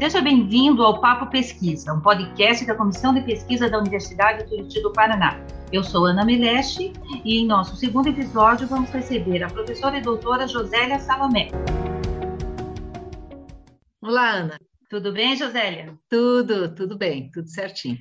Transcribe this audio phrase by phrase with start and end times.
[0.00, 4.82] Seja bem-vindo ao Papo Pesquisa, um podcast da Comissão de Pesquisa da Universidade do Rio
[4.82, 5.38] do Paraná.
[5.72, 6.92] Eu sou Ana Meleste
[7.24, 11.48] e em nosso segundo episódio vamos receber a professora e doutora Josélia Salomé.
[14.02, 14.58] Olá, Ana.
[14.88, 15.96] Tudo bem, Josélia?
[16.08, 17.98] Tudo, tudo bem, tudo certinho.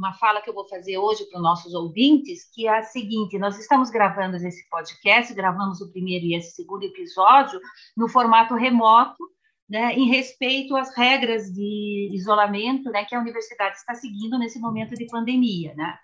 [0.00, 3.38] Uma fala que eu vou fazer hoje para os nossos ouvintes, que é a seguinte:
[3.38, 7.60] nós estamos gravando esse podcast, gravamos o primeiro e esse segundo episódio
[7.94, 9.22] no formato remoto,
[9.68, 14.94] né, em respeito às regras de isolamento né, que a universidade está seguindo nesse momento
[14.94, 15.74] de pandemia.
[15.74, 15.98] Né?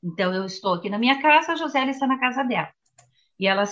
[0.00, 2.72] Então, eu estou aqui na minha casa, a Josélia está na casa dela.
[3.40, 3.66] E ela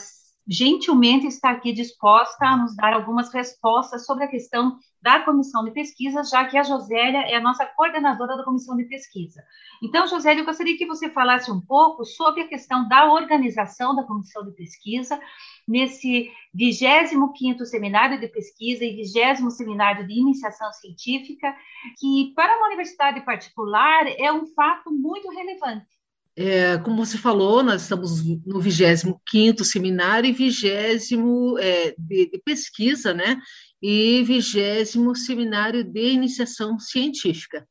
[0.48, 5.70] gentilmente está aqui disposta a nos dar algumas respostas sobre a questão da comissão de
[5.70, 9.42] pesquisa, já que a Josélia é a nossa coordenadora da comissão de pesquisa.
[9.82, 14.02] Então, Josélia, eu gostaria que você falasse um pouco sobre a questão da organização da
[14.02, 15.18] comissão de pesquisa
[15.66, 21.54] nesse 25º Seminário de Pesquisa e 20 Seminário de Iniciação Científica,
[21.98, 25.99] que para uma universidade particular é um fato muito relevante.
[26.42, 33.12] É, como você falou, nós estamos no 25º seminário e 20 é, de, de, pesquisa,
[33.12, 33.38] né?
[33.82, 37.68] E 20 seminário de iniciação científica.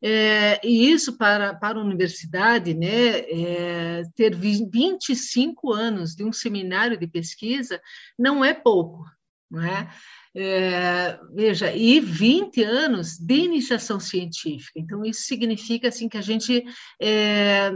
[0.00, 6.96] É, e isso para, para a universidade, né, é, ter 25 anos de um seminário
[6.96, 7.80] de pesquisa
[8.16, 9.04] não é pouco,
[9.50, 9.90] não é?
[10.36, 14.80] É, veja, e 20 anos de iniciação científica.
[14.80, 16.64] Então, isso significa assim que a gente
[17.00, 17.70] é,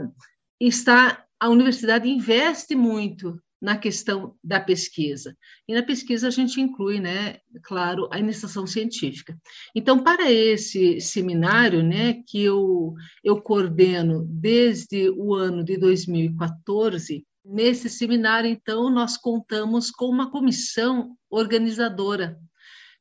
[0.61, 5.36] está, a universidade investe muito na questão da pesquisa.
[5.67, 9.36] E na pesquisa a gente inclui, né, claro, a iniciação científica.
[9.75, 17.89] Então, para esse seminário, né, que eu, eu coordeno desde o ano de 2014, nesse
[17.89, 22.39] seminário, então, nós contamos com uma comissão organizadora,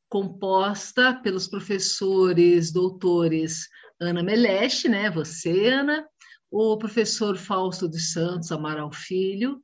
[0.08, 3.68] composta pelos professores doutores
[4.00, 6.06] Ana Meleste, né, você, Ana,
[6.50, 9.62] o professor Fausto de Santos Amaral Filho,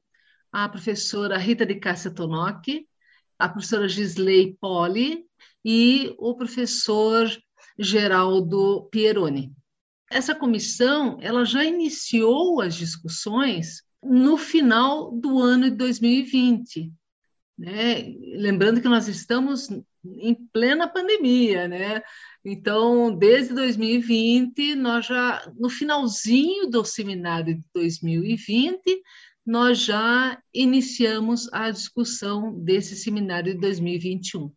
[0.52, 2.66] a professora Rita de Cássia Tonoc,
[3.38, 5.24] a professora Gisley Poli
[5.64, 7.30] e o professor
[7.78, 9.52] Geraldo Pieroni.
[10.10, 16.92] Essa comissão ela já iniciou as discussões no final do ano de 2020.
[17.58, 18.14] Né?
[18.36, 19.68] Lembrando que nós estamos
[20.04, 22.02] em plena pandemia, né?
[22.44, 28.80] Então, desde 2020, nós já, no finalzinho do seminário de 2020,
[29.46, 34.50] nós já iniciamos a discussão desse seminário de 2021.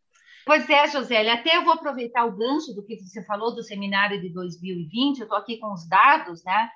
[0.45, 4.21] Pois é, Josélia, até eu vou aproveitar o gancho do que você falou do seminário
[4.21, 6.69] de 2020, eu estou aqui com os dados, né?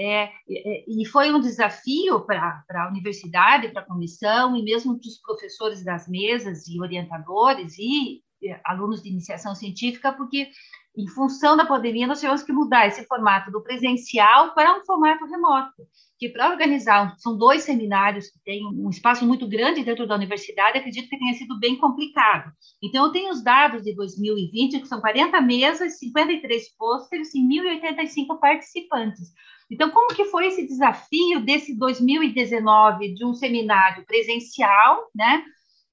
[0.00, 5.20] É, e foi um desafio para a universidade, para a comissão, e mesmo para os
[5.20, 8.22] professores das mesas e orientadores e
[8.64, 10.50] alunos de iniciação científica, porque
[10.98, 15.24] em função da pandemia, nós tivemos que mudar esse formato do presencial para um formato
[15.26, 15.86] remoto,
[16.18, 20.76] que para organizar, são dois seminários que têm um espaço muito grande dentro da universidade,
[20.76, 22.50] acredito que tenha sido bem complicado.
[22.82, 28.40] Então, eu tenho os dados de 2020, que são 40 mesas, 53 pôsteres e 1.085
[28.40, 29.28] participantes.
[29.70, 35.44] Então, como que foi esse desafio desse 2019 de um seminário presencial, né,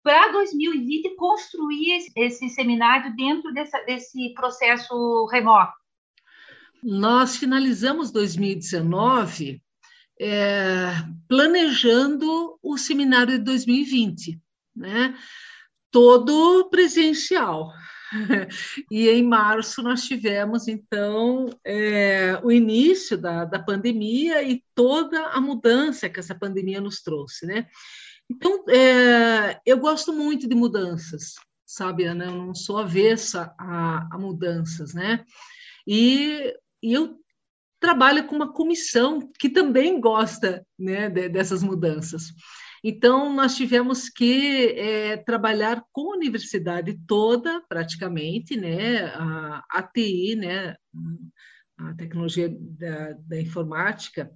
[0.05, 5.73] para 2020 construir esse, esse seminário dentro dessa, desse processo remoto?
[6.83, 9.63] Nós finalizamos 2019
[10.21, 10.91] é,
[11.27, 14.39] planejando o seminário de 2020,
[14.75, 15.17] né?
[15.89, 17.71] todo presencial.
[18.91, 25.41] E em março nós tivemos, então, é, o início da, da pandemia e toda a
[25.41, 27.67] mudança que essa pandemia nos trouxe, né?
[28.29, 32.25] Então, é, eu gosto muito de mudanças, sabe, Ana?
[32.25, 35.23] Eu não sou avessa a, a mudanças, né?
[35.85, 37.19] E, e, eu
[37.79, 42.33] trabalho com uma comissão que também gosta né, de, dessas mudanças.
[42.83, 50.35] Então, nós tivemos que é, trabalhar com a universidade toda, praticamente, né, a, a TI,
[50.35, 50.75] né,
[51.77, 54.31] a tecnologia da, da informática,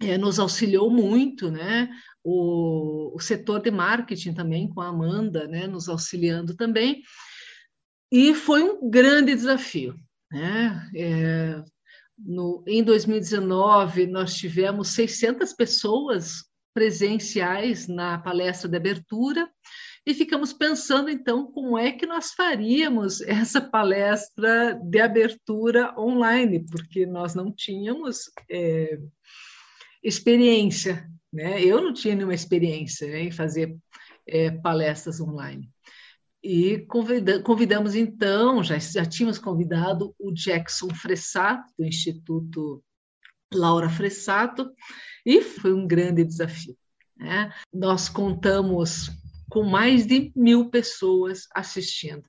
[0.00, 1.90] é, nos auxiliou muito, né?
[2.22, 5.66] O, o, setor de marketing também, com a Amanda, né?
[5.66, 7.02] Nos auxiliando também.
[8.12, 9.94] E foi um grande desafio,
[10.30, 10.90] né?
[10.94, 11.62] É,
[12.18, 16.44] no, em 2019, nós tivemos 600 pessoas
[16.74, 19.50] presenciais na palestra de abertura
[20.06, 27.06] e ficamos pensando, então, como é que nós faríamos essa palestra de abertura online, porque
[27.06, 28.30] nós não tínhamos.
[28.50, 28.98] É,
[30.02, 31.62] experiência, né?
[31.62, 33.76] Eu não tinha nenhuma experiência né, em fazer
[34.26, 35.70] é, palestras online.
[36.42, 42.82] E convida, convidamos, então, já, já tínhamos convidado o Jackson Fressato, do Instituto
[43.52, 44.70] Laura Fressato,
[45.24, 46.76] e foi um grande desafio.
[47.16, 47.52] Né?
[47.72, 49.10] Nós contamos
[49.50, 52.24] com mais de mil pessoas assistindo.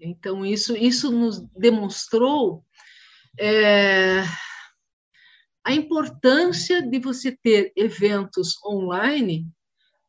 [0.00, 2.64] Então, isso, isso nos demonstrou
[3.38, 4.22] é,
[5.64, 9.46] a importância de você ter eventos online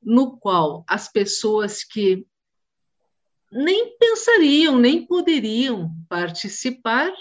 [0.03, 2.27] no qual as pessoas que
[3.51, 7.11] nem pensariam, nem poderiam participar,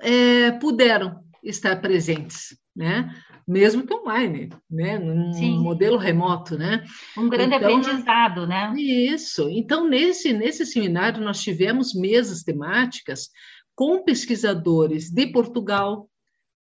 [0.00, 3.14] é, puderam estar presentes, né?
[3.48, 4.98] Mesmo que online, né?
[4.98, 5.58] Num Sim.
[5.58, 6.84] modelo remoto, né?
[7.16, 8.72] Um grande então, aprendizado, né?
[8.76, 9.48] Isso.
[9.48, 13.30] Então, nesse, nesse seminário, nós tivemos mesas temáticas
[13.74, 16.08] com pesquisadores de Portugal,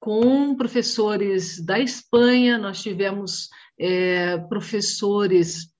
[0.04, 3.48] com professores da Espanha, nós tivemos
[3.80, 5.72] é, professores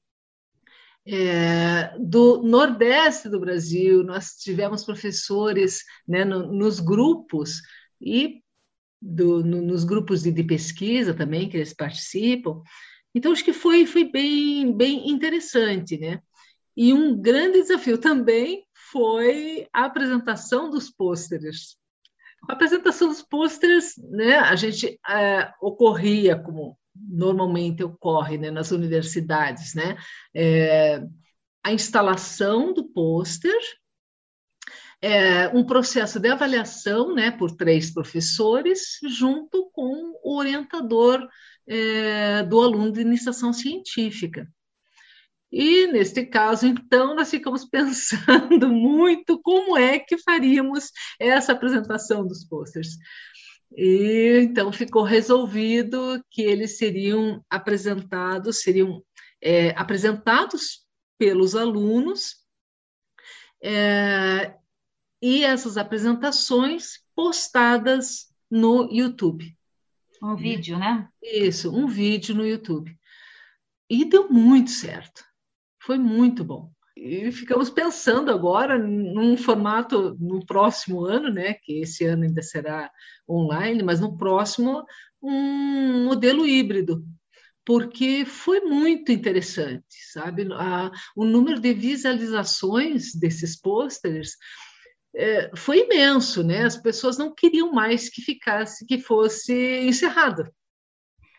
[1.06, 7.60] é, do Nordeste do Brasil, nós tivemos professores né, no, nos grupos
[8.00, 8.40] e
[8.98, 12.62] do, no, nos grupos de, de, pesquisa também que eles participam.
[13.14, 16.22] Então, acho que foi, foi bem, bem interessante, né?
[16.74, 21.76] E um grande desafio também foi a apresentação dos pôsteres.
[22.48, 29.74] A apresentação dos pôsteres, né, a gente é, ocorria como normalmente ocorre né, nas universidades,
[29.74, 29.96] né?
[30.34, 31.02] É,
[31.62, 33.58] a instalação do pôster,
[35.00, 41.26] é, um processo de avaliação né, por três professores, junto com o orientador
[41.66, 44.48] é, do aluno de iniciação científica.
[45.56, 52.44] E, neste caso, então, nós ficamos pensando muito como é que faríamos essa apresentação dos
[52.44, 52.96] posters.
[53.76, 59.00] E então ficou resolvido que eles seriam apresentados, seriam
[59.40, 60.84] é, apresentados
[61.16, 62.36] pelos alunos,
[63.62, 64.56] é,
[65.22, 69.56] e essas apresentações postadas no YouTube.
[70.20, 71.08] Um vídeo, né?
[71.22, 72.96] Isso, um vídeo no YouTube.
[73.88, 75.24] E deu muito certo.
[75.84, 82.04] Foi muito bom e ficamos pensando agora num formato no próximo ano, né, que esse
[82.04, 82.90] ano ainda será
[83.28, 84.84] online, mas no próximo
[85.20, 87.04] um modelo híbrido,
[87.64, 90.46] porque foi muito interessante, sabe?
[90.52, 94.36] A, o número de visualizações desses pôsteres
[95.16, 96.64] é, foi imenso, né?
[96.64, 100.46] As pessoas não queriam mais que ficasse, que fosse encerrado.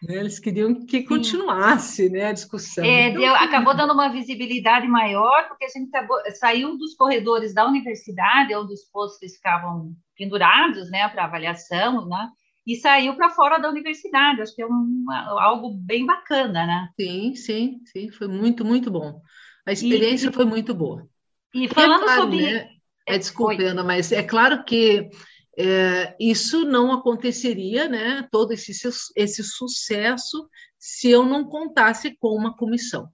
[0.08, 0.18] Né?
[0.18, 2.84] Eles queriam que continuasse né, a discussão.
[2.84, 7.54] É, então, deu, acabou dando uma visibilidade maior, porque a gente acabou, saiu dos corredores
[7.54, 12.30] da universidade, onde os postos ficavam pendurados né, para avaliação, né?
[12.66, 14.42] e saiu para fora da universidade.
[14.42, 16.90] Acho que é uma, algo bem bacana, né?
[17.00, 19.22] Sim, sim, sim, foi muito, muito bom.
[19.66, 21.08] A experiência e, foi muito boa.
[21.54, 22.42] E falando e é claro, sobre.
[22.42, 22.70] Né,
[23.08, 25.10] é, desculpa, Ana, mas é claro que
[25.58, 28.72] é, isso não aconteceria, né, todo esse,
[29.16, 33.10] esse sucesso, se eu não contasse com uma comissão,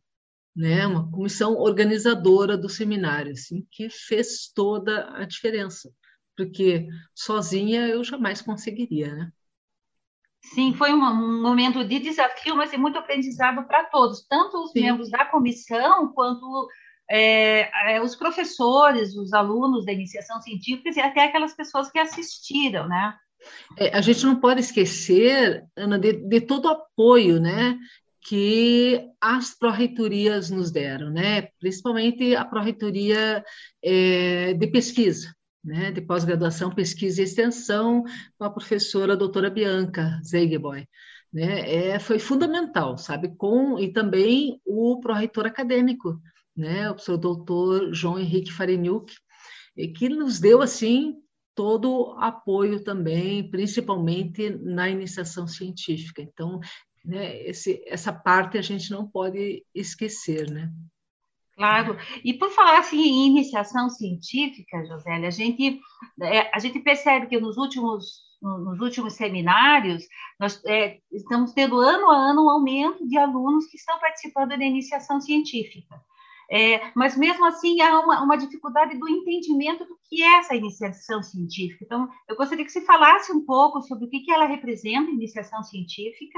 [0.55, 5.91] né, uma comissão organizadora do seminário, assim, que fez toda a diferença,
[6.35, 9.31] porque sozinha eu jamais conseguiria, né?
[10.43, 14.71] Sim, foi um, um momento de desafio, mas é muito aprendizado para todos, tanto os
[14.71, 14.81] Sim.
[14.81, 16.67] membros da comissão quanto
[17.13, 22.87] é, é, os professores, os alunos da iniciação científica e até aquelas pessoas que assistiram,
[22.87, 23.13] né?
[23.77, 27.77] É, a gente não pode esquecer, Ana, de, de todo o apoio, né,
[28.21, 33.43] que as pró-reitorias nos deram, né, principalmente a pró-reitoria
[33.83, 35.33] é, de pesquisa,
[35.63, 38.03] né, de pós-graduação, pesquisa e extensão,
[38.37, 40.87] com a professora doutora Bianca Zeigeboy,
[41.33, 46.21] né, é, foi fundamental, sabe, com, e também o pró-reitor acadêmico,
[46.55, 49.13] né, o professor doutor João Henrique Farenhuc,
[49.95, 51.15] que nos deu, assim,
[51.55, 56.21] todo apoio também, principalmente na iniciação científica.
[56.21, 56.59] Então,
[57.03, 60.71] né, esse, essa parte a gente não pode esquecer, né?
[61.55, 61.97] Claro.
[62.23, 65.79] E por falar assim em iniciação científica, Josélia, a gente,
[66.21, 70.03] é, a gente percebe que nos últimos, nos últimos seminários
[70.39, 74.65] nós é, estamos tendo ano a ano um aumento de alunos que estão participando da
[74.65, 76.01] iniciação científica.
[76.53, 81.23] É, mas mesmo assim há uma, uma, dificuldade do entendimento do que é essa iniciação
[81.23, 81.85] científica.
[81.85, 85.63] Então, eu gostaria que você falasse um pouco sobre o que, que ela representa, iniciação
[85.63, 86.37] científica,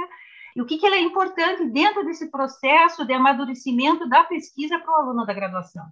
[0.56, 4.92] e o que, que ela é importante dentro desse processo de amadurecimento da pesquisa para
[4.92, 5.84] o aluno da graduação.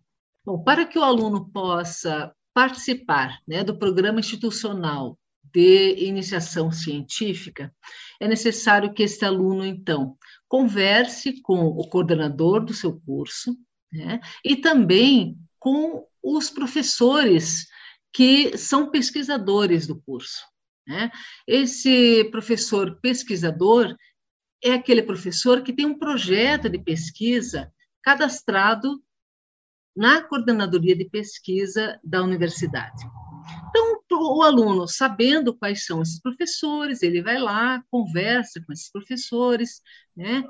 [0.46, 7.74] Bom, para que o aluno possa participar né, do programa institucional de iniciação científica,
[8.20, 10.16] é necessário que esse aluno, então,
[10.48, 13.56] converse com o coordenador do seu curso,
[13.92, 14.20] né?
[14.44, 17.68] E também com os professores
[18.14, 20.42] que são pesquisadores do curso.
[20.88, 21.12] Né?
[21.48, 23.96] Esse professor pesquisador
[24.64, 27.72] é aquele professor que tem um projeto de pesquisa
[28.04, 29.02] cadastrado
[29.96, 33.04] na coordenadoria de pesquisa da universidade.
[33.70, 39.82] Então, o aluno, sabendo quais são esses professores, ele vai lá, conversa com esses professores,
[40.16, 40.44] né?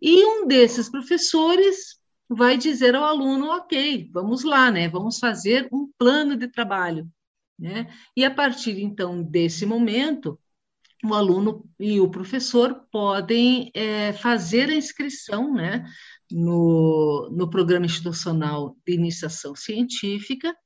[0.00, 1.98] E um desses professores
[2.28, 4.88] vai dizer ao aluno, ok, vamos lá, né?
[4.88, 7.08] Vamos fazer um plano de trabalho,
[7.58, 7.92] né?
[8.16, 10.38] E a partir então desse momento,
[11.04, 15.84] o aluno e o professor podem é, fazer a inscrição, né?
[16.30, 20.56] No, no programa institucional de iniciação científica,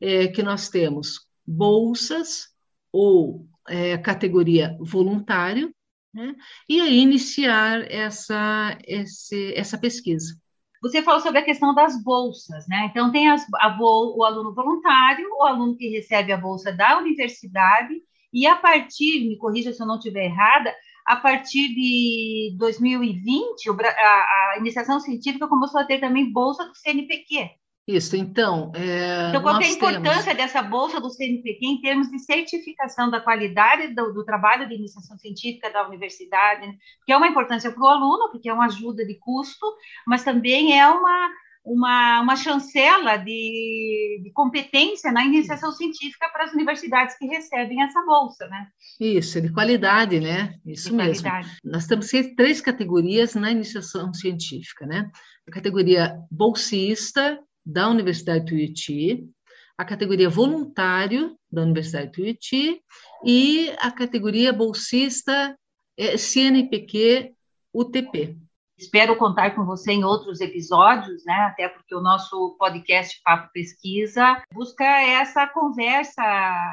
[0.00, 2.48] é, que nós temos bolsas
[2.90, 5.74] ou é, categoria voluntário,
[6.12, 6.34] né?
[6.68, 10.36] e aí iniciar essa, esse, essa pesquisa.
[10.84, 12.88] Você falou sobre a questão das bolsas, né?
[12.90, 13.42] Então, tem as,
[13.80, 17.94] o aluno voluntário, o aluno que recebe a bolsa da universidade,
[18.30, 20.74] e a partir, me corrija se eu não estiver errada,
[21.06, 27.48] a partir de 2020, a, a iniciação científica começou a ter também bolsa do CNPq.
[27.86, 28.72] Isso, então.
[28.74, 30.36] É, então, qual é a importância temos...
[30.38, 35.18] dessa bolsa do CNPq em termos de certificação da qualidade do, do trabalho de iniciação
[35.18, 36.66] científica da universidade?
[36.66, 36.74] Né?
[37.04, 39.66] Que é uma importância para o aluno, porque é uma ajuda de custo,
[40.06, 41.30] mas também é uma,
[41.62, 48.02] uma, uma chancela de, de competência na iniciação científica para as universidades que recebem essa
[48.02, 48.66] bolsa, né?
[48.98, 50.54] Isso, de qualidade, né?
[50.64, 51.22] Isso de mesmo.
[51.22, 51.56] Qualidade.
[51.62, 55.10] Nós temos três categorias na iniciação científica, né?
[55.46, 59.28] A categoria bolsista, da Universidade Tuiuti,
[59.76, 62.82] a categoria voluntário da Universidade Tuiuti
[63.24, 65.56] e a categoria bolsista
[65.96, 67.34] é, CNPq
[67.72, 68.38] UTP.
[68.76, 71.34] Espero contar com você em outros episódios, né?
[71.46, 76.22] Até porque o nosso podcast Papo Pesquisa busca essa conversa,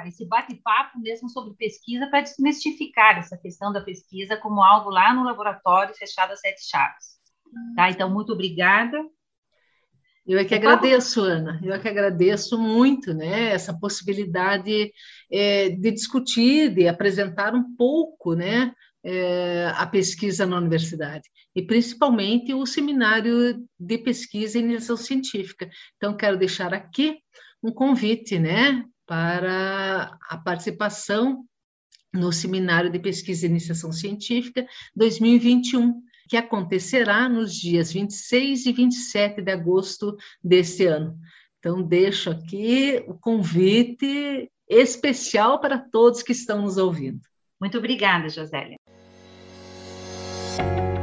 [0.07, 5.23] esse bate-papo mesmo sobre pesquisa para desmistificar essa questão da pesquisa como algo lá no
[5.23, 7.19] laboratório fechado a sete chaves.
[7.75, 7.91] Tá?
[7.91, 8.99] Então, muito obrigada
[10.25, 14.91] eu é que agradeço, Ana, eu é que agradeço muito né, essa possibilidade
[15.31, 18.71] é, de discutir, de apresentar um pouco né,
[19.03, 25.69] é, a pesquisa na universidade, e principalmente o seminário de pesquisa e iniciação científica.
[25.97, 27.17] Então, quero deixar aqui
[27.63, 31.43] um convite né, para a participação
[32.13, 36.01] no seminário de pesquisa e iniciação científica 2021
[36.31, 41.19] que acontecerá nos dias 26 e 27 de agosto deste ano.
[41.59, 47.19] Então, deixo aqui o convite especial para todos que estão nos ouvindo.
[47.59, 48.77] Muito obrigada, Josélia.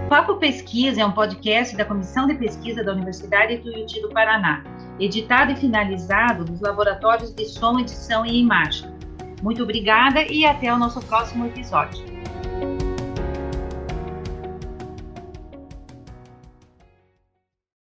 [0.08, 4.64] Papo Pesquisa é um podcast da Comissão de Pesquisa da Universidade Tuiuti do Paraná,
[4.98, 8.90] editado e finalizado nos laboratórios de som, edição e imagem.
[9.42, 12.02] Muito obrigada e até o nosso próximo episódio.